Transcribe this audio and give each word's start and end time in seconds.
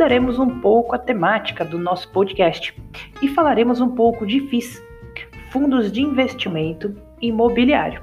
mudaremos 0.00 0.38
um 0.38 0.60
pouco 0.60 0.94
a 0.94 0.98
temática 0.98 1.62
do 1.62 1.78
nosso 1.78 2.10
podcast 2.10 2.74
e 3.20 3.28
falaremos 3.28 3.82
um 3.82 3.90
pouco 3.90 4.26
de 4.26 4.40
FIIs, 4.48 4.82
Fundos 5.50 5.92
de 5.92 6.00
Investimento 6.00 6.96
Imobiliário. 7.20 8.00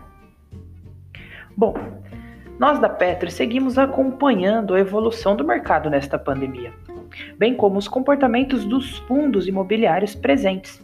Bom, 1.58 1.74
nós 2.60 2.78
da 2.78 2.88
Petro 2.88 3.32
seguimos 3.32 3.80
acompanhando 3.80 4.76
a 4.76 4.80
evolução 4.80 5.36
do 5.36 5.44
mercado 5.44 5.90
nesta 5.90 6.20
pandemia, 6.20 6.72
bem 7.36 7.56
como 7.56 7.80
os 7.80 7.88
comportamentos 7.88 8.64
dos 8.64 9.00
fundos 9.00 9.48
imobiliários 9.48 10.14
presentes. 10.14 10.80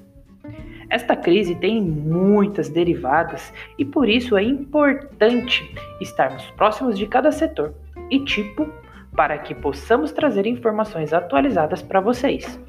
Esta 0.89 1.15
crise 1.15 1.53
tem 1.53 1.79
muitas 1.79 2.69
derivadas 2.69 3.53
e 3.77 3.85
por 3.85 4.09
isso 4.09 4.35
é 4.35 4.41
importante 4.41 5.63
estarmos 6.01 6.43
próximos 6.57 6.97
de 6.97 7.05
cada 7.05 7.31
setor 7.31 7.75
e 8.09 8.19
tipo 8.21 8.67
para 9.15 9.37
que 9.37 9.53
possamos 9.53 10.11
trazer 10.11 10.45
informações 10.45 11.13
atualizadas 11.13 11.81
para 11.81 12.01
vocês. 12.01 12.59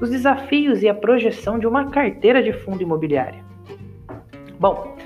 Os 0.00 0.10
desafios 0.10 0.82
e 0.82 0.88
a 0.88 0.94
projeção 0.94 1.58
de 1.58 1.66
uma 1.66 1.90
carteira 1.90 2.42
de 2.42 2.52
fundo 2.52 2.82
imobiliário. 2.82 3.44
Bom, 4.58 4.96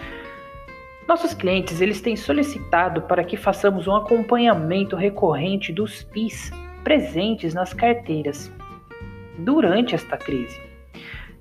nossos 1.09 1.35
clientes 1.35 1.81
eles 1.81 2.01
têm 2.01 2.15
solicitado 2.15 3.03
para 3.03 3.25
que 3.25 3.37
façamos 3.37 3.89
um 3.89 3.97
acompanhamento 3.97 4.95
recorrente 4.95 5.73
dos 5.73 6.05
PIS 6.05 6.51
presentes 6.85 7.53
nas 7.53 7.75
carteiras 7.75 8.53
durante 9.39 9.95
esta 9.95 10.17
crise. 10.17 10.61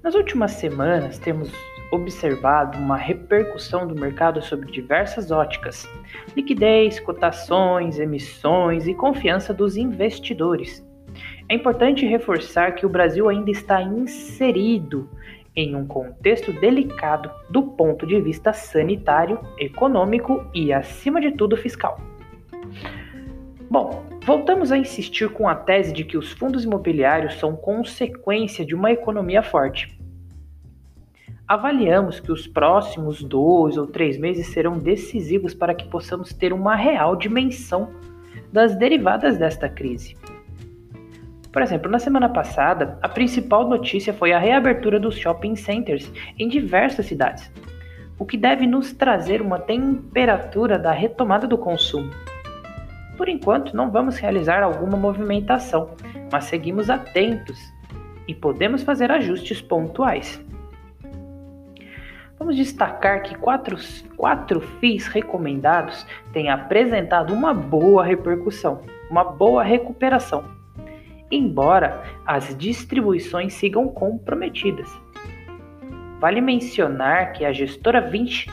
Nas 0.02 0.16
últimas 0.16 0.52
semanas, 0.54 1.20
temos 1.20 1.52
observado 1.92 2.78
uma 2.78 2.98
repercussão 2.98 3.88
do 3.88 4.00
mercado 4.00 4.42
sobre 4.42 4.72
diversas 4.72 5.32
óticas: 5.32 5.88
liquidez, 6.36 7.00
cotações, 7.00 8.00
emissões 8.00 8.88
e 8.88 8.94
confiança 8.94 9.54
dos 9.54 9.78
investidores. 9.78 10.86
É 11.48 11.56
importante 11.56 12.06
reforçar 12.06 12.76
que 12.76 12.86
o 12.86 12.90
Brasil 12.90 13.28
ainda 13.28 13.50
está 13.50 13.82
inserido 13.82 15.10
em 15.56 15.76
um 15.76 15.86
contexto 15.86 16.54
delicado 16.54 17.30
do 17.50 17.64
ponto 17.64 18.06
de 18.06 18.22
vista 18.22 18.54
sanitário, 18.54 19.40
econômico 19.58 20.46
e, 20.54 20.72
acima 20.72 21.20
de 21.20 21.32
tudo, 21.32 21.58
fiscal. 21.58 22.00
Bom, 23.70 24.04
voltamos 24.24 24.72
a 24.72 24.78
insistir 24.78 25.30
com 25.30 25.48
a 25.48 25.56
tese 25.56 25.92
de 25.92 26.04
que 26.04 26.18
os 26.18 26.32
fundos 26.32 26.64
imobiliários 26.64 27.36
são 27.36 27.56
consequência 27.56 28.66
de 28.66 28.74
uma 28.74 28.92
economia 28.92 29.44
forte. 29.44 29.99
Avaliamos 31.50 32.20
que 32.20 32.32
os 32.32 32.46
próximos 32.46 33.24
dois 33.24 33.76
ou 33.76 33.88
três 33.88 34.20
meses 34.20 34.46
serão 34.54 34.78
decisivos 34.78 35.52
para 35.52 35.74
que 35.74 35.88
possamos 35.88 36.32
ter 36.32 36.54
uma 36.54 36.76
real 36.76 37.16
dimensão 37.16 37.90
das 38.54 38.76
derivadas 38.76 39.36
desta 39.36 39.68
crise. 39.68 40.16
Por 41.52 41.64
exemplo, 41.64 41.90
na 41.90 41.98
semana 41.98 42.30
passada, 42.30 43.00
a 43.02 43.10
principal 43.10 43.68
notícia 43.68 44.14
foi 44.14 44.32
a 44.32 44.38
reabertura 44.38 45.00
dos 45.00 45.18
shopping 45.18 45.56
centers 45.56 46.12
em 46.38 46.48
diversas 46.48 47.08
cidades, 47.08 47.52
o 48.20 48.28
que 48.28 48.38
deve 48.38 48.68
nos 48.68 48.94
trazer 48.94 49.42
uma 49.42 49.58
temperatura 49.58 50.78
da 50.78 50.92
retomada 50.92 51.48
do 51.48 51.58
consumo. 51.58 52.12
Por 53.18 53.28
enquanto, 53.28 53.76
não 53.76 53.90
vamos 53.90 54.18
realizar 54.18 54.62
alguma 54.62 54.96
movimentação, 54.96 55.96
mas 56.32 56.46
seguimos 56.46 56.92
atentos 56.92 57.58
e 58.28 58.36
podemos 58.36 58.84
fazer 58.84 59.12
ajustes 59.12 59.64
pontuais. 59.64 60.48
Vamos 62.50 62.66
destacar 62.66 63.22
que 63.22 63.36
quatro, 63.36 63.78
quatro 64.18 64.60
FIIs 64.60 65.06
recomendados 65.06 66.04
têm 66.34 66.50
apresentado 66.50 67.32
uma 67.32 67.54
boa 67.54 68.04
repercussão, 68.04 68.82
uma 69.08 69.24
boa 69.24 69.62
recuperação 69.62 70.44
embora 71.32 72.04
as 72.26 72.58
distribuições 72.58 73.54
sigam 73.54 73.88
comprometidas. 73.88 74.90
Vale 76.20 76.42
mencionar 76.42 77.34
que 77.34 77.46
a 77.46 77.54
gestora 77.54 78.02
20 78.02 78.50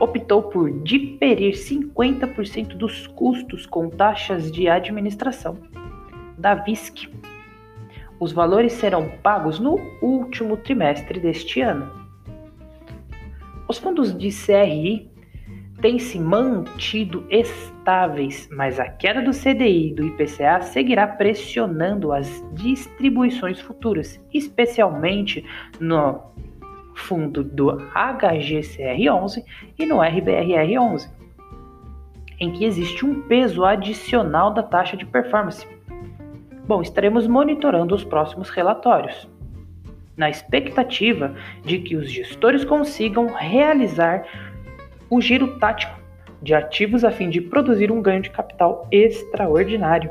optou 0.00 0.42
por 0.42 0.68
diferir 0.82 1.52
50% 1.52 2.76
dos 2.76 3.06
custos 3.06 3.64
com 3.64 3.88
taxas 3.88 4.50
de 4.50 4.68
administração 4.68 5.56
da 6.36 6.56
VISC. 6.56 7.08
Os 8.18 8.32
valores 8.32 8.72
serão 8.72 9.08
pagos 9.22 9.60
no 9.60 9.78
último 10.02 10.56
trimestre 10.56 11.20
deste 11.20 11.60
ano. 11.60 12.05
Os 13.68 13.78
fundos 13.78 14.16
de 14.16 14.28
CRI 14.30 15.10
têm 15.80 15.98
se 15.98 16.18
mantido 16.18 17.26
estáveis, 17.28 18.48
mas 18.52 18.78
a 18.78 18.88
queda 18.88 19.20
do 19.20 19.32
CDI 19.32 19.88
e 19.88 19.94
do 19.94 20.06
IPCA 20.06 20.60
seguirá 20.62 21.06
pressionando 21.06 22.12
as 22.12 22.44
distribuições 22.52 23.60
futuras, 23.60 24.20
especialmente 24.32 25.44
no 25.80 26.20
fundo 26.94 27.42
do 27.42 27.76
HGCR11 27.92 29.44
e 29.78 29.84
no 29.84 29.96
RBRR11, 29.96 31.10
em 32.38 32.52
que 32.52 32.64
existe 32.64 33.04
um 33.04 33.22
peso 33.22 33.64
adicional 33.64 34.54
da 34.54 34.62
taxa 34.62 34.96
de 34.96 35.04
performance. 35.04 35.66
Bom, 36.66 36.82
estaremos 36.82 37.26
monitorando 37.26 37.94
os 37.94 38.04
próximos 38.04 38.48
relatórios, 38.48 39.28
na 40.16 40.30
expectativa 40.30 41.34
de 41.62 41.78
que 41.78 41.96
os 41.96 42.10
gestores 42.10 42.64
consigam 42.64 43.26
realizar 43.26 44.24
o 45.10 45.20
giro 45.20 45.58
tático 45.58 45.94
de 46.42 46.54
ativos 46.54 47.04
a 47.04 47.10
fim 47.10 47.28
de 47.28 47.40
produzir 47.40 47.90
um 47.90 48.00
ganho 48.00 48.22
de 48.22 48.30
capital 48.30 48.86
extraordinário. 48.90 50.10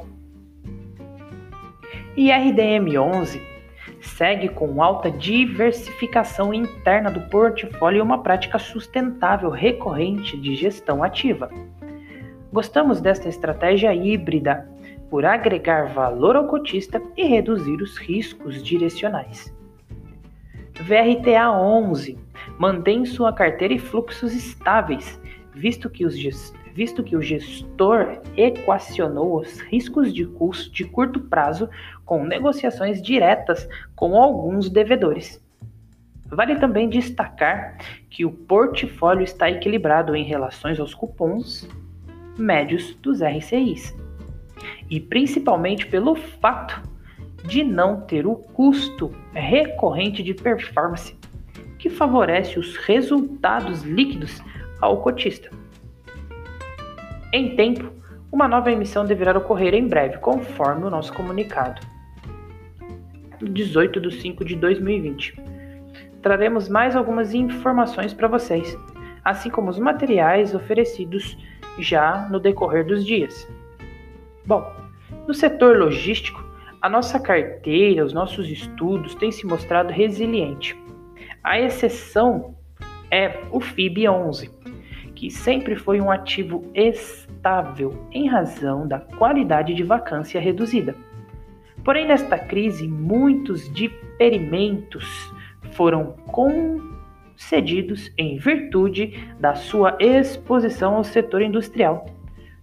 E 2.16 2.29
RDM11 2.29 3.41
segue 4.01 4.49
com 4.49 4.81
alta 4.81 5.09
diversificação 5.11 6.53
interna 6.53 7.09
do 7.09 7.22
portfólio 7.29 7.99
e 7.99 8.01
uma 8.01 8.22
prática 8.22 8.59
sustentável 8.59 9.49
recorrente 9.49 10.37
de 10.37 10.55
gestão 10.55 11.03
ativa. 11.03 11.49
Gostamos 12.51 13.01
desta 13.01 13.27
estratégia 13.27 13.93
híbrida 13.93 14.69
por 15.09 15.25
agregar 15.25 15.93
valor 15.93 16.35
ao 16.35 16.47
cotista 16.47 17.01
e 17.17 17.23
reduzir 17.23 17.81
os 17.81 17.97
riscos 17.97 18.63
direcionais. 18.63 19.54
VRTA 20.81 21.52
11 21.52 22.18
mantém 22.59 23.06
sua 23.06 23.34
carteira 23.34 23.74
e 23.74 23.80
fluxos 23.80 24.34
estáveis, 24.34 25.19
visto 25.53 25.90
que, 25.90 26.06
os, 26.06 26.16
visto 26.74 27.03
que 27.03 27.16
o 27.16 27.22
gestor 27.22 28.19
equacionou 28.36 29.40
os 29.40 29.59
riscos 29.62 30.14
de 30.14 30.25
custo 30.25 30.72
de 30.74 30.84
curto 30.84 31.19
prazo 31.19 31.69
com 32.03 32.24
negociações 32.24 33.02
diretas 33.02 33.68
com 33.96 34.16
alguns 34.16 34.69
devedores. 34.69 35.44
Vale 36.28 36.56
também 36.56 36.90
destacar 36.90 37.78
que 38.09 38.25
o 38.25 38.31
portfólio 38.31 39.24
está 39.24 39.50
equilibrado 39.50 40.16
em 40.16 40.24
relação 40.24 40.72
aos 40.78 40.94
cupons 40.94 41.68
médios 42.38 42.96
dos 42.96 43.22
RCIs, 43.22 43.96
e 44.90 45.00
principalmente 45.00 45.85
pelo 45.85 46.16
fato 46.16 46.81
de 47.47 47.63
não 47.63 48.01
ter 48.01 48.25
o 48.25 48.35
custo 48.35 49.11
recorrente 49.33 50.23
de 50.23 50.33
performance 50.33 51.16
que 51.78 51.89
favorece 51.89 52.57
os 52.57 52.78
resultados 52.78 53.83
líquidos 53.83 54.41
ao 54.81 55.01
cotista. 55.01 55.50
Em 57.31 57.55
tempo, 57.55 57.91
uma 58.31 58.47
nova 58.47 58.72
emissão 58.72 59.05
deverá 59.05 59.38
ocorrer 59.38 59.73
em 59.73 59.88
breve, 59.88 60.17
conforme 60.17 60.85
o 60.85 60.89
nosso 60.89 61.13
comunicado. 61.13 61.81
18 63.41 64.00
de 64.00 64.11
5 64.22 64.45
de 64.45 64.55
2020. 64.55 65.35
Traremos 66.22 66.69
mais 66.69 66.95
algumas 66.95 67.34
informações 67.34 68.13
para 68.13 68.28
vocês, 68.28 68.78
assim 69.23 69.50
como 69.50 69.69
os 69.69 69.78
materiais 69.78 70.55
oferecidos 70.55 71.38
já 71.78 72.28
no 72.29 72.40
decorrer 72.40 72.85
dos 72.85 73.05
dias. 73.05 73.47
Bom, 74.46 74.66
no 75.28 75.34
setor 75.34 75.78
logístico, 75.78 76.45
a 76.85 76.90
nossa 76.90 77.20
carteira, 77.20 78.05
os 78.05 78.14
nossos 78.14 78.49
estudos 78.49 79.16
têm 79.16 79.32
se 79.32 79.46
mostrado 79.46 79.91
resiliente 79.91 80.78
a 81.46 81.59
exceção 81.59 82.55
é 83.11 83.43
o 83.52 83.59
FIB11, 83.59 84.49
que 85.14 85.29
sempre 85.29 85.76
foi 85.76 86.02
um 86.02 86.09
ativo 86.09 86.72
estável 86.73 88.08
em 88.11 88.28
razão 88.28 88.87
da 88.87 88.99
qualidade 88.99 89.76
de 89.76 89.84
vacância 89.84 90.41
reduzida. 90.41 90.96
Porém, 91.84 92.08
nesta 92.08 92.40
crise, 92.40 92.87
muitos 92.87 93.72
diferimentos 93.72 95.32
foram 95.73 96.16
concedidos 97.37 98.11
em 98.17 98.40
virtude 98.40 99.14
da 99.40 99.53
sua 99.53 99.96
exposição 99.99 100.96
ao 100.96 101.03
setor 101.03 101.43
industrial, 101.43 102.08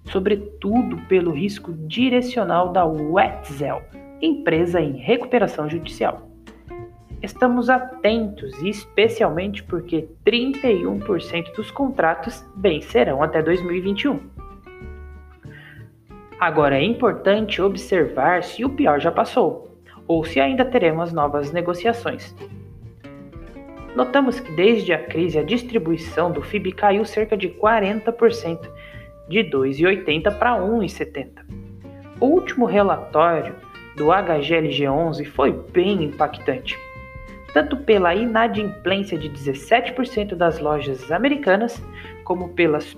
sobretudo 0.06 0.96
pelo 1.06 1.30
risco 1.30 1.72
direcional 1.72 2.72
da 2.72 2.84
Wetzel, 2.84 3.80
empresa 4.22 4.80
em 4.80 4.92
recuperação 4.92 5.68
judicial. 5.68 6.28
Estamos 7.20 7.68
atentos, 7.68 8.60
especialmente 8.62 9.62
porque 9.62 10.08
31% 10.24 11.54
dos 11.54 11.70
contratos 11.70 12.44
vencerão 12.56 13.22
até 13.22 13.42
2021. 13.42 14.20
Agora 16.38 16.76
é 16.76 16.82
importante 16.82 17.60
observar 17.60 18.42
se 18.42 18.64
o 18.64 18.70
pior 18.70 19.00
já 19.00 19.12
passou 19.12 19.78
ou 20.08 20.24
se 20.24 20.40
ainda 20.40 20.64
teremos 20.64 21.12
novas 21.12 21.52
negociações. 21.52 22.34
Notamos 23.94 24.40
que 24.40 24.50
desde 24.52 24.92
a 24.92 24.98
crise 24.98 25.38
a 25.38 25.44
distribuição 25.44 26.32
do 26.32 26.42
FIB 26.42 26.72
caiu 26.72 27.04
cerca 27.04 27.36
de 27.36 27.48
40%, 27.48 28.68
de 29.28 29.38
2,80 29.44 30.38
para 30.38 30.58
1,70. 30.58 31.28
O 32.18 32.26
último 32.26 32.64
relatório 32.66 33.54
do 33.96 34.06
HGLG11 34.06 35.26
foi 35.26 35.52
bem 35.52 36.04
impactante, 36.04 36.78
tanto 37.52 37.76
pela 37.76 38.14
inadimplência 38.14 39.18
de 39.18 39.28
17% 39.28 40.34
das 40.34 40.58
lojas 40.58 41.10
americanas, 41.12 41.82
como, 42.24 42.50
pelas 42.50 42.96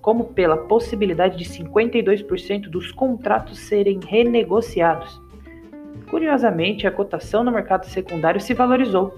como 0.00 0.32
pela 0.32 0.56
possibilidade 0.56 1.36
de 1.36 1.44
52% 1.44 2.68
dos 2.68 2.90
contratos 2.92 3.58
serem 3.58 4.00
renegociados. 4.06 5.20
Curiosamente, 6.08 6.86
a 6.86 6.90
cotação 6.90 7.44
no 7.44 7.52
mercado 7.52 7.86
secundário 7.86 8.40
se 8.40 8.54
valorizou, 8.54 9.14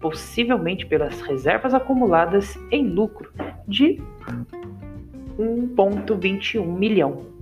possivelmente 0.00 0.84
pelas 0.84 1.20
reservas 1.20 1.72
acumuladas 1.72 2.58
em 2.70 2.86
lucro 2.86 3.32
de 3.66 4.00
1,21 5.38 6.66
milhão 6.66 7.33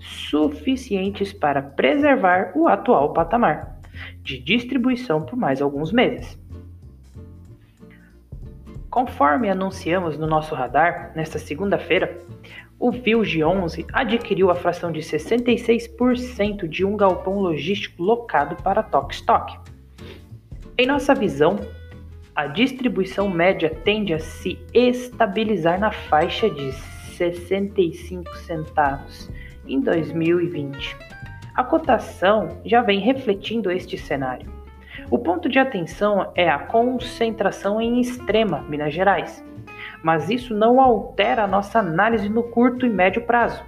suficientes 0.00 1.32
para 1.32 1.62
preservar 1.62 2.52
o 2.54 2.68
atual 2.68 3.12
patamar 3.12 3.78
de 4.22 4.38
distribuição 4.38 5.22
por 5.22 5.36
mais 5.36 5.60
alguns 5.60 5.92
meses. 5.92 6.38
Conforme 8.90 9.50
anunciamos 9.50 10.16
no 10.16 10.26
nosso 10.26 10.54
radar, 10.54 11.12
nesta 11.14 11.38
segunda-feira, 11.38 12.18
o 12.78 12.90
Vilge 12.90 13.42
11 13.42 13.86
adquiriu 13.92 14.50
a 14.50 14.54
fração 14.54 14.90
de 14.90 15.00
66% 15.00 16.68
de 16.68 16.84
um 16.84 16.96
galpão 16.96 17.40
logístico 17.40 18.02
locado 18.02 18.56
para 18.62 18.82
Tok 18.82 19.14
Stock. 19.14 19.58
Em 20.76 20.86
nossa 20.86 21.14
visão, 21.14 21.58
a 22.34 22.46
distribuição 22.46 23.28
média 23.28 23.68
tende 23.84 24.14
a 24.14 24.20
se 24.20 24.58
estabilizar 24.72 25.78
na 25.78 25.90
faixa 25.90 26.48
de 26.48 26.72
65 27.16 28.36
centavos 28.36 29.28
em 29.68 29.80
2020. 29.80 30.96
A 31.54 31.64
cotação 31.64 32.60
já 32.64 32.82
vem 32.82 33.00
refletindo 33.00 33.70
este 33.70 33.98
cenário. 33.98 34.50
O 35.10 35.18
ponto 35.18 35.48
de 35.48 35.58
atenção 35.58 36.30
é 36.34 36.48
a 36.48 36.58
concentração 36.58 37.80
em 37.80 38.00
Extrema, 38.00 38.62
Minas 38.68 38.92
Gerais, 38.92 39.44
mas 40.02 40.30
isso 40.30 40.54
não 40.54 40.80
altera 40.80 41.44
a 41.44 41.48
nossa 41.48 41.78
análise 41.78 42.28
no 42.28 42.42
curto 42.42 42.86
e 42.86 42.90
médio 42.90 43.22
prazo. 43.22 43.62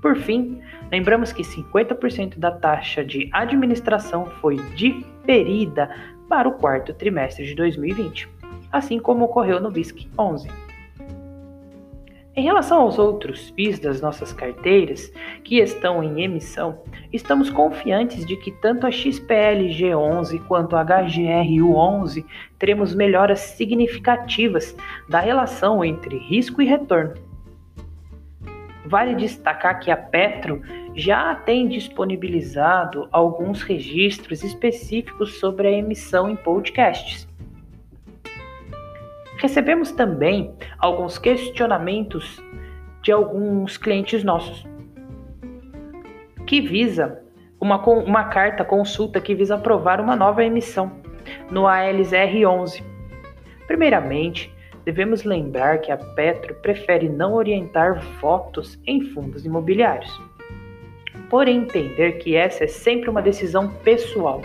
Por 0.00 0.16
fim, 0.16 0.60
lembramos 0.90 1.32
que 1.32 1.42
50% 1.42 2.38
da 2.38 2.50
taxa 2.50 3.04
de 3.04 3.28
administração 3.32 4.26
foi 4.26 4.56
diferida 4.74 5.90
para 6.28 6.48
o 6.48 6.52
quarto 6.52 6.94
trimestre 6.94 7.44
de 7.44 7.54
2020, 7.54 8.28
assim 8.72 8.98
como 8.98 9.24
ocorreu 9.24 9.60
no 9.60 9.70
BISC 9.70 10.08
11. 10.18 10.65
Em 12.38 12.42
relação 12.42 12.82
aos 12.82 12.98
outros 12.98 13.48
FIIs 13.56 13.78
das 13.78 14.02
nossas 14.02 14.30
carteiras 14.30 15.10
que 15.42 15.58
estão 15.58 16.02
em 16.02 16.22
emissão, 16.22 16.82
estamos 17.10 17.48
confiantes 17.48 18.26
de 18.26 18.36
que 18.36 18.52
tanto 18.52 18.86
a 18.86 18.90
XPLG 18.90 19.94
11 19.94 20.40
quanto 20.40 20.76
a 20.76 20.84
HGRU 20.84 21.74
11 21.74 22.26
teremos 22.58 22.94
melhoras 22.94 23.40
significativas 23.40 24.76
da 25.08 25.18
relação 25.18 25.82
entre 25.82 26.18
risco 26.18 26.60
e 26.60 26.66
retorno. 26.66 27.14
Vale 28.84 29.14
destacar 29.14 29.80
que 29.80 29.90
a 29.90 29.96
Petro 29.96 30.60
já 30.94 31.34
tem 31.34 31.66
disponibilizado 31.66 33.08
alguns 33.10 33.62
registros 33.62 34.44
específicos 34.44 35.40
sobre 35.40 35.68
a 35.68 35.72
emissão 35.72 36.28
em 36.28 36.36
podcasts 36.36 37.26
Recebemos 39.36 39.92
também 39.92 40.54
alguns 40.78 41.18
questionamentos 41.18 42.42
de 43.02 43.12
alguns 43.12 43.76
clientes 43.76 44.24
nossos, 44.24 44.66
que 46.46 46.60
visa 46.60 47.22
uma, 47.60 47.84
uma 47.84 48.24
carta 48.24 48.64
consulta 48.64 49.20
que 49.20 49.34
visa 49.34 49.56
aprovar 49.56 50.00
uma 50.00 50.16
nova 50.16 50.42
emissão 50.42 50.92
no 51.50 51.66
ALSR 51.66 52.46
11. 52.46 52.82
Primeiramente, 53.66 54.52
devemos 54.84 55.24
lembrar 55.24 55.78
que 55.78 55.92
a 55.92 55.96
Petro 55.96 56.54
prefere 56.56 57.08
não 57.08 57.34
orientar 57.34 58.00
votos 58.20 58.80
em 58.86 59.02
fundos 59.06 59.44
imobiliários, 59.44 60.20
por 61.28 61.46
entender 61.46 62.12
que 62.18 62.36
essa 62.36 62.64
é 62.64 62.68
sempre 62.68 63.10
uma 63.10 63.20
decisão 63.20 63.68
pessoal 63.68 64.40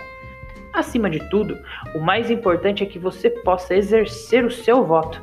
Acima 0.72 1.10
de 1.10 1.20
tudo, 1.28 1.58
o 1.94 2.00
mais 2.00 2.30
importante 2.30 2.82
é 2.82 2.86
que 2.86 2.98
você 2.98 3.28
possa 3.28 3.74
exercer 3.74 4.42
o 4.44 4.50
seu 4.50 4.84
voto. 4.84 5.22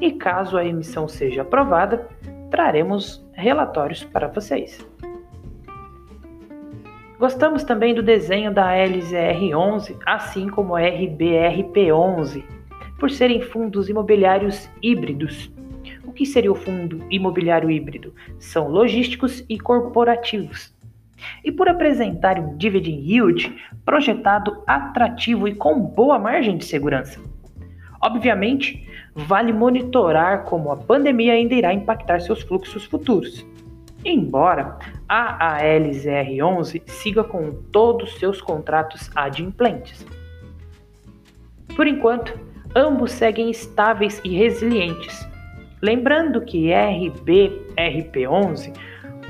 E 0.00 0.12
caso 0.12 0.56
a 0.56 0.64
emissão 0.64 1.08
seja 1.08 1.42
aprovada, 1.42 2.08
traremos 2.50 3.24
relatórios 3.32 4.04
para 4.04 4.28
vocês. 4.28 4.86
Gostamos 7.18 7.64
também 7.64 7.94
do 7.94 8.02
desenho 8.02 8.54
da 8.54 8.72
LZR11, 8.72 9.96
assim 10.06 10.48
como 10.48 10.76
a 10.76 10.80
RBRP11, 10.80 12.44
por 12.98 13.10
serem 13.10 13.42
fundos 13.42 13.88
imobiliários 13.88 14.70
híbridos. 14.80 15.52
O 16.04 16.12
que 16.12 16.24
seria 16.24 16.52
o 16.52 16.54
fundo 16.54 17.04
imobiliário 17.10 17.70
híbrido? 17.70 18.14
São 18.38 18.68
logísticos 18.68 19.44
e 19.48 19.58
corporativos 19.58 20.72
e 21.44 21.52
por 21.52 21.68
apresentar 21.68 22.38
um 22.38 22.56
dividend 22.56 23.02
yield 23.02 23.54
projetado 23.84 24.62
atrativo 24.66 25.48
e 25.48 25.54
com 25.54 25.80
boa 25.80 26.18
margem 26.18 26.56
de 26.56 26.64
segurança. 26.64 27.20
Obviamente, 28.00 28.88
vale 29.14 29.52
monitorar 29.52 30.44
como 30.44 30.72
a 30.72 30.76
pandemia 30.76 31.34
ainda 31.34 31.54
irá 31.54 31.74
impactar 31.74 32.20
seus 32.20 32.40
fluxos 32.42 32.84
futuros. 32.84 33.44
Embora 34.04 34.76
a 35.06 35.62
ALZR11 35.62 36.82
siga 36.86 37.22
com 37.22 37.52
todos 37.70 38.18
seus 38.18 38.40
contratos 38.40 39.10
adimplentes. 39.14 40.06
Por 41.76 41.86
enquanto, 41.86 42.40
ambos 42.74 43.12
seguem 43.12 43.50
estáveis 43.50 44.20
e 44.24 44.34
resilientes. 44.36 45.28
Lembrando 45.82 46.40
que 46.40 46.68
RBRP11 46.68 48.74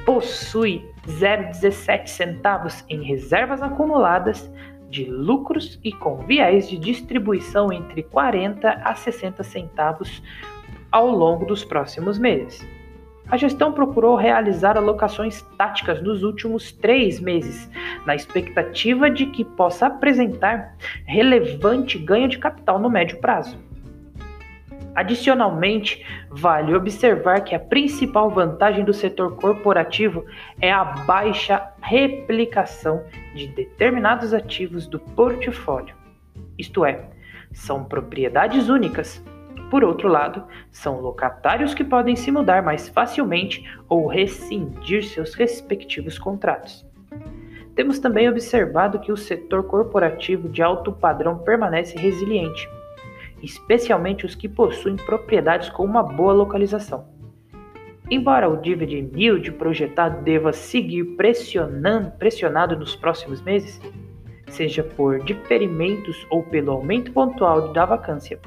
possui 0.05 0.89
0,17 1.07 2.07
centavos 2.07 2.85
em 2.89 3.03
reservas 3.03 3.63
acumuladas 3.63 4.51
de 4.91 5.05
lucros 5.05 5.79
e 5.85 5.93
com 5.93 6.19
viés 6.19 6.69
de 6.69 6.77
distribuição 6.77 7.73
entre 7.73 8.03
40 8.03 8.69
a 8.85 8.95
60 8.95 9.43
centavos 9.45 10.23
ao 10.91 11.09
longo 11.09 11.47
dos 11.47 11.65
próximos 11.65 12.19
meses. 12.19 12.67
A 13.29 13.37
gestão 13.37 13.73
procurou 13.73 14.17
realizar 14.17 14.77
alocações 14.77 15.41
táticas 15.57 16.03
nos 16.03 16.25
últimos 16.25 16.73
três 16.73 17.21
meses, 17.21 17.71
na 18.05 18.17
expectativa 18.17 19.09
de 19.09 19.27
que 19.27 19.45
possa 19.45 19.87
apresentar 19.87 20.75
relevante 21.07 21.97
ganho 21.97 22.29
de 22.29 22.39
capital 22.39 22.81
no 22.81 22.91
médio 22.91 23.21
prazo. 23.21 23.57
Adicionalmente, 24.95 26.05
vale 26.31 26.75
observar 26.75 27.43
que 27.43 27.55
a 27.55 27.61
principal 27.61 28.31
vantagem 28.31 28.85
do 28.85 28.93
setor 28.93 29.37
corporativo 29.37 30.25
é 30.61 30.73
a 30.73 30.85
baixa 30.85 31.73
replicação 31.81 33.05
de 33.35 33.47
determinados 33.47 34.35
ativos 34.35 34.87
do 34.87 34.99
portfólio, 34.99 35.95
isto 36.59 36.85
é, 36.85 37.09
são 37.53 37.85
propriedades 37.85 38.69
únicas. 38.69 39.25
Por 39.71 39.85
outro 39.85 40.09
lado, 40.09 40.45
são 40.73 41.01
locatários 41.01 41.73
que 41.73 41.85
podem 41.85 42.17
se 42.17 42.33
mudar 42.33 42.61
mais 42.61 42.89
facilmente 42.89 43.65
ou 43.89 44.09
rescindir 44.09 45.05
seus 45.05 45.35
respectivos 45.35 46.19
contratos. 46.19 46.85
Temos 47.77 48.01
também 48.01 48.29
observado 48.29 48.99
que 48.99 49.13
o 49.13 49.17
setor 49.17 49.63
corporativo 49.63 50.49
de 50.49 50.61
alto 50.61 50.93
padrão 50.93 51.39
permanece 51.39 51.97
resiliente 51.97 52.69
especialmente 53.43 54.27
os 54.27 54.35
que 54.35 54.49
possuem 54.49 54.97
propriedades 54.97 55.69
com 55.71 55.85
uma 55.85 56.03
boa 56.03 56.33
localização. 56.33 57.09
Embora 58.11 58.49
o 58.49 58.57
dividend 58.57 59.13
yield 59.15 59.53
projetado 59.53 60.23
deva 60.23 60.53
seguir 60.53 61.05
pressionando, 61.17 62.11
pressionado 62.13 62.77
nos 62.77 62.97
próximos 62.97 63.41
meses, 63.41 63.81
seja 64.49 64.83
por 64.83 65.23
diferimentos 65.23 66.27
ou 66.29 66.43
pelo 66.43 66.73
aumento 66.73 67.13
pontual 67.13 67.73
da 67.73 67.85
vacância. 67.85 68.41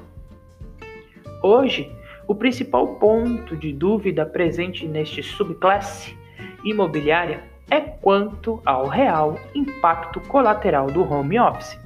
Hoje, 1.41 1.89
o 2.27 2.35
principal 2.35 2.95
ponto 2.95 3.55
de 3.55 3.71
dúvida 3.71 4.25
presente 4.25 4.85
neste 4.85 5.23
subclasse 5.23 6.17
imobiliária 6.63 7.43
é 7.69 7.79
quanto 7.79 8.61
ao 8.65 8.87
real 8.87 9.39
impacto 9.55 10.19
colateral 10.21 10.87
do 10.87 11.03
home 11.09 11.39
office 11.39 11.82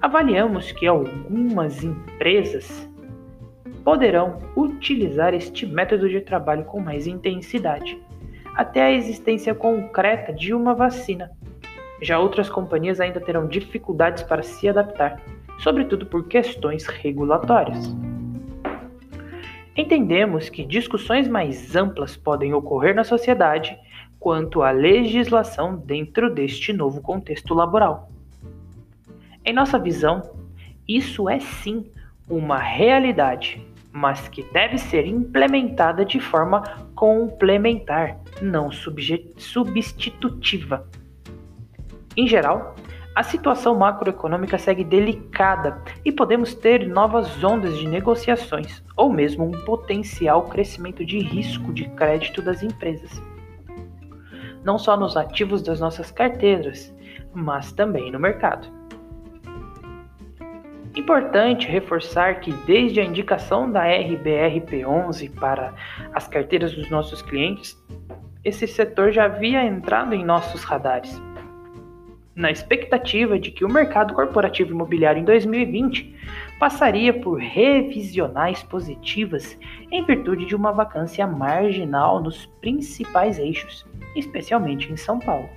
avaliamos 0.00 0.72
que 0.72 0.86
algumas 0.86 1.84
empresas 1.84 2.88
poderão 3.84 4.38
utilizar 4.56 5.34
este 5.34 5.66
método 5.66 6.08
de 6.08 6.20
trabalho 6.20 6.64
com 6.64 6.80
mais 6.80 7.06
intensidade, 7.06 8.00
até 8.54 8.82
a 8.82 8.92
existência 8.92 9.54
concreta 9.54 10.32
de 10.32 10.54
uma 10.54 10.74
vacina. 10.74 11.30
Já 12.00 12.18
outras 12.18 12.48
companhias 12.48 13.00
ainda 13.00 13.20
terão 13.20 13.46
dificuldades 13.46 14.22
para 14.22 14.42
se 14.42 14.68
adaptar, 14.68 15.20
sobretudo 15.58 16.06
por 16.06 16.26
questões 16.26 16.86
regulatórias. 16.86 17.94
Entendemos 19.76 20.48
que 20.48 20.64
discussões 20.64 21.28
mais 21.28 21.76
amplas 21.76 22.16
podem 22.16 22.54
ocorrer 22.54 22.94
na 22.94 23.04
sociedade 23.04 23.78
quanto 24.18 24.62
à 24.62 24.70
legislação 24.70 25.76
dentro 25.76 26.32
deste 26.32 26.72
novo 26.72 27.00
contexto 27.00 27.54
laboral. 27.54 28.10
Em 29.44 29.54
nossa 29.54 29.78
visão, 29.78 30.30
isso 30.86 31.28
é 31.28 31.40
sim 31.40 31.90
uma 32.28 32.58
realidade, 32.58 33.66
mas 33.92 34.28
que 34.28 34.42
deve 34.52 34.76
ser 34.76 35.06
implementada 35.06 36.04
de 36.04 36.20
forma 36.20 36.62
complementar, 36.94 38.18
não 38.42 38.70
substitutiva. 38.70 40.86
Em 42.16 42.26
geral, 42.26 42.74
a 43.14 43.22
situação 43.22 43.74
macroeconômica 43.74 44.58
segue 44.58 44.84
delicada 44.84 45.82
e 46.04 46.12
podemos 46.12 46.54
ter 46.54 46.86
novas 46.86 47.42
ondas 47.42 47.78
de 47.78 47.88
negociações 47.88 48.84
ou 48.96 49.12
mesmo 49.12 49.44
um 49.44 49.64
potencial 49.64 50.42
crescimento 50.44 51.04
de 51.04 51.18
risco 51.18 51.72
de 51.72 51.88
crédito 51.90 52.42
das 52.42 52.62
empresas. 52.62 53.10
Não 54.62 54.78
só 54.78 54.96
nos 54.96 55.16
ativos 55.16 55.62
das 55.62 55.80
nossas 55.80 56.10
carteiras, 56.10 56.94
mas 57.32 57.72
também 57.72 58.12
no 58.12 58.20
mercado. 58.20 58.79
Importante 61.00 61.66
reforçar 61.66 62.40
que 62.40 62.52
desde 62.66 63.00
a 63.00 63.04
indicação 63.04 63.72
da 63.72 63.86
RBRP11 63.86 65.30
para 65.40 65.72
as 66.12 66.28
carteiras 66.28 66.74
dos 66.74 66.90
nossos 66.90 67.22
clientes, 67.22 67.74
esse 68.44 68.66
setor 68.66 69.10
já 69.10 69.24
havia 69.24 69.64
entrado 69.64 70.14
em 70.14 70.22
nossos 70.22 70.62
radares 70.62 71.18
na 72.36 72.50
expectativa 72.50 73.38
de 73.38 73.50
que 73.50 73.64
o 73.64 73.72
mercado 73.72 74.12
corporativo 74.12 74.72
imobiliário 74.72 75.20
em 75.20 75.24
2020 75.24 76.14
passaria 76.58 77.18
por 77.18 77.38
revisionais 77.38 78.62
positivas 78.62 79.58
em 79.90 80.04
virtude 80.04 80.44
de 80.44 80.54
uma 80.54 80.70
vacância 80.70 81.26
marginal 81.26 82.22
nos 82.22 82.44
principais 82.60 83.38
eixos, 83.38 83.86
especialmente 84.14 84.92
em 84.92 84.98
São 84.98 85.18
Paulo. 85.18 85.48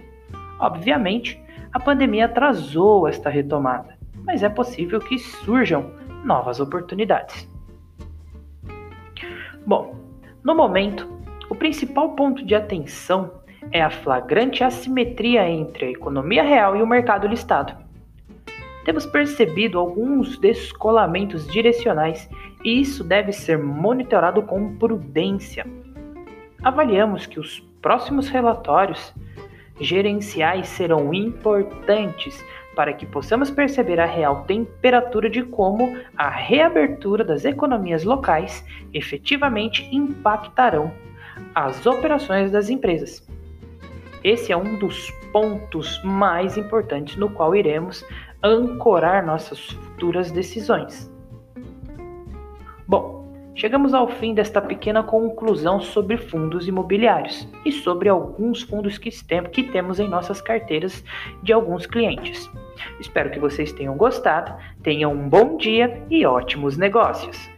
Obviamente, 0.57 1.37
a 1.73 1.79
pandemia 1.81 2.25
atrasou 2.25 3.09
esta 3.09 3.29
retomada, 3.29 4.01
mas 4.25 4.43
é 4.43 4.49
possível 4.49 4.99
que 4.99 5.17
surjam 5.17 5.91
novas 6.23 6.59
oportunidades. 6.59 7.49
Bom, 9.65 9.95
no 10.43 10.55
momento, 10.55 11.07
o 11.49 11.55
principal 11.55 12.15
ponto 12.15 12.45
de 12.45 12.55
atenção 12.55 13.43
é 13.71 13.81
a 13.81 13.89
flagrante 13.89 14.63
assimetria 14.63 15.49
entre 15.49 15.85
a 15.85 15.91
economia 15.91 16.43
real 16.43 16.75
e 16.75 16.81
o 16.81 16.87
mercado 16.87 17.27
listado. 17.27 17.75
Temos 18.83 19.05
percebido 19.05 19.79
alguns 19.79 20.37
descolamentos 20.37 21.47
direcionais 21.47 22.29
e 22.63 22.81
isso 22.81 23.03
deve 23.03 23.31
ser 23.31 23.57
monitorado 23.57 24.41
com 24.43 24.75
prudência. 24.75 25.65
Avaliamos 26.61 27.25
que 27.25 27.39
os 27.39 27.61
próximos 27.81 28.27
relatórios 28.27 29.13
gerenciais 29.79 30.67
serão 30.67 31.13
importantes 31.13 32.43
para 32.75 32.93
que 32.93 33.05
possamos 33.05 33.51
perceber 33.51 33.99
a 33.99 34.05
real 34.05 34.43
temperatura 34.45 35.29
de 35.29 35.43
como 35.43 35.97
a 36.17 36.29
reabertura 36.29 37.23
das 37.23 37.45
economias 37.45 38.03
locais 38.03 38.65
efetivamente 38.93 39.87
impactarão 39.91 40.91
as 41.53 41.85
operações 41.85 42.51
das 42.51 42.69
empresas. 42.69 43.25
Esse 44.23 44.51
é 44.51 44.57
um 44.57 44.77
dos 44.79 45.11
pontos 45.31 46.01
mais 46.03 46.57
importantes 46.57 47.17
no 47.17 47.29
qual 47.29 47.55
iremos 47.55 48.05
ancorar 48.41 49.25
nossas 49.25 49.59
futuras 49.59 50.31
decisões. 50.31 51.11
Bom, 52.87 53.25
chegamos 53.55 53.93
ao 53.93 54.07
fim 54.07 54.33
desta 54.33 54.61
pequena 54.61 55.03
conclusão 55.03 55.81
sobre 55.81 56.17
fundos 56.17 56.67
imobiliários 56.67 57.47
e 57.65 57.71
sobre 57.71 58.09
alguns 58.09 58.61
fundos 58.61 58.97
que, 58.97 59.11
temos 59.63 59.99
em 59.99 60.07
nossas 60.07 60.41
carteiras 60.41 61.03
de 61.41 61.51
alguns 61.51 61.85
clientes. 61.85 62.49
Espero 62.99 63.29
que 63.29 63.39
vocês 63.39 63.71
tenham 63.71 63.95
gostado, 63.95 64.55
tenham 64.81 65.11
um 65.11 65.29
bom 65.29 65.57
dia 65.57 66.01
e 66.09 66.25
ótimos 66.25 66.77
negócios! 66.77 67.52